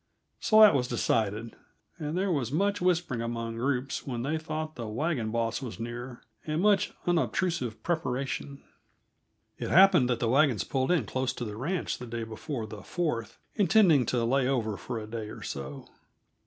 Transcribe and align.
So 0.39 0.61
that 0.61 0.73
was 0.73 0.87
decided, 0.87 1.55
and 1.99 2.17
there 2.17 2.31
was 2.31 2.51
much 2.51 2.81
whispering 2.81 3.21
among 3.21 3.55
groups 3.57 4.03
when 4.07 4.23
they 4.23 4.39
thought 4.39 4.73
the 4.73 4.87
wagon 4.87 5.29
boss 5.29 5.61
was 5.61 5.79
near, 5.79 6.23
and 6.47 6.59
much 6.59 6.91
unobtrusive 7.05 7.83
preparation. 7.83 8.63
It 9.59 9.69
happened 9.69 10.09
that 10.09 10.19
the 10.19 10.27
wagons 10.27 10.63
pulled 10.63 10.89
in 10.89 11.05
close 11.05 11.33
to 11.33 11.45
the 11.45 11.55
ranch 11.55 11.99
the 11.99 12.07
day 12.07 12.23
before 12.23 12.65
the 12.65 12.81
Fourth, 12.81 13.37
intending 13.53 14.07
to 14.07 14.25
lay 14.25 14.47
over 14.47 14.75
for 14.75 14.97
a 14.97 15.05
day 15.05 15.29
or 15.29 15.43
so. 15.43 15.87